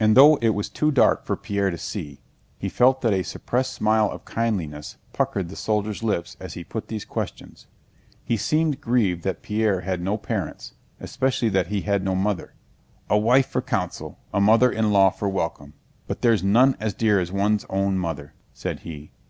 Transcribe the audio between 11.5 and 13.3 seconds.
that he had no mother. "A